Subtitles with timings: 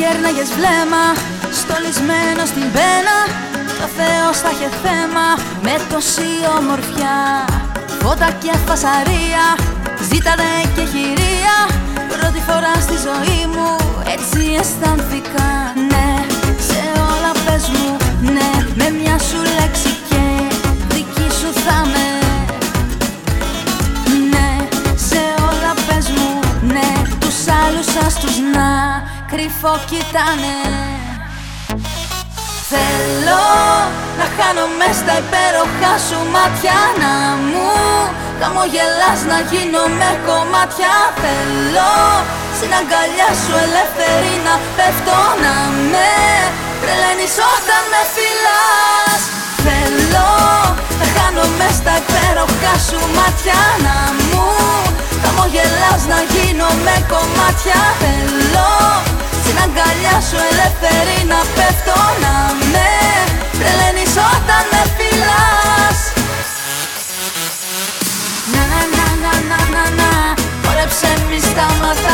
[0.00, 1.04] Φώτα κέρναγες βλέμμα
[1.60, 3.16] Στολισμένο στην πένα
[3.80, 5.26] Το Θεός θα είχε θέμα
[5.62, 7.18] Με τόση ομορφιά.
[8.00, 9.44] Φώτα και φασαρία
[10.10, 11.56] Ζήτανε και χειρία
[12.12, 13.76] Πρώτη φορά στη ζωή μου
[14.14, 15.39] Έτσι αισθανθήκα
[28.54, 28.68] να
[29.30, 30.58] Κρυφό κοιτάνε.
[32.72, 33.44] Θέλω
[34.18, 37.14] να χάνομαι στα υπέροχα σου μάτια Να
[37.48, 37.70] μου
[38.40, 40.94] χαμογελάς να γίνω με κομμάτια.
[41.22, 41.94] Θέλω
[42.56, 45.54] στην αγκαλιά σου ελεύθερη να πέφτω Να
[45.92, 46.12] με
[46.80, 49.22] τρελαίνεις όταν με φυλάς.
[49.64, 50.32] Θέλω
[50.98, 53.96] να χάνομαι στα υπέροχα σου μάτια Να
[54.28, 54.69] μου χαμογελάς να γίνω
[56.84, 58.72] με κομμάτια Θέλω.
[59.42, 62.34] Στην αγκαλιά σου ελεύθερη να πέφτω Να
[62.72, 62.90] με
[63.58, 65.98] τρελαίνεις όταν με φυλάς.
[68.52, 69.84] Να να να να να να.
[69.98, 70.10] Να
[70.64, 72.09] Χόρεψε μη σταματάς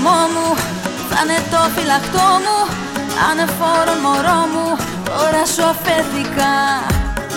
[0.00, 0.56] σου στο λαιμό μου
[1.10, 2.58] θα είναι το φυλαχτό μου
[3.30, 4.66] Ανεφόρον μωρό μου
[5.04, 6.52] Τώρα σου αφέθηκα.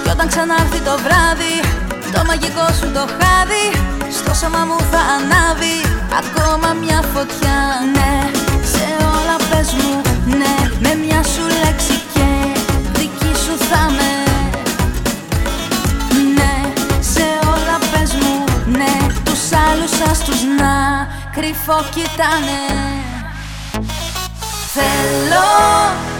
[0.04, 1.56] Κι όταν ξανάρθει το βράδυ
[2.14, 3.66] Το μαγικό σου το χάδι
[4.18, 5.78] Στο σώμα μου θα ανάβει
[6.22, 7.60] Ακόμα μια φωτιά.
[7.96, 8.14] Ναι,
[8.74, 9.94] σε όλα πες μου
[10.40, 12.28] Ναι, με μια σου λέξη και
[12.96, 14.14] Δική σου θα με
[16.38, 16.56] Ναι,
[17.14, 18.36] σε όλα πες μου
[18.78, 18.96] Ναι,
[19.26, 20.74] τους άλλους ας τους να
[21.38, 22.62] Κρυφό κοιτάνε.
[24.76, 25.50] Θέλω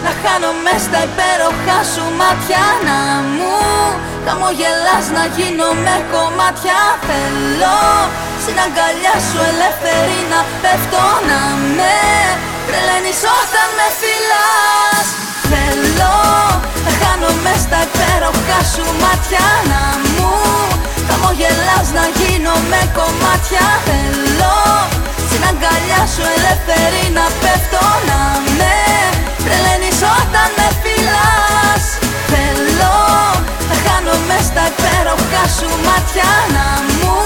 [0.04, 2.98] να χάνομαι στα υπέροχα σου μάτια Να
[3.34, 3.56] μου
[4.26, 6.80] χαμογελάς να γίνω με κομμάτια.
[7.08, 7.78] Θέλω
[8.42, 11.40] στην αγκαλιά σου ελεύθερη να πέφτω Να
[11.76, 11.98] με
[12.66, 15.06] τρελαίνεις όταν με φυλάς.
[15.50, 16.16] Θέλω
[16.84, 19.82] να χάνομαι στα υπέροχα σου μάτια Να
[20.12, 20.32] μου
[21.08, 23.66] χαμογελάς να γίνω με κομμάτια.
[23.86, 24.03] Θέλω στην αγκαλιά
[26.14, 28.20] σου ελεύθερη να πέφτω Να
[28.58, 28.76] με
[29.44, 31.84] τρελαίνεις όταν με φυλάς.
[32.30, 32.96] Θέλω
[33.68, 36.66] να χάνομαι στα υπέροχα σου μάτια Να
[36.98, 37.16] μου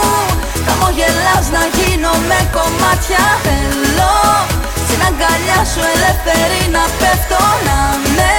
[0.67, 3.25] χαμογελάς να γίνω με κομμάτια.
[3.47, 4.17] Θέλω
[4.83, 7.79] στην αγκαλιά σου ελεύθερη να πέφτω Να
[8.17, 8.35] με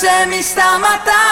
[0.00, 1.29] Χόρεψε μη σταματάς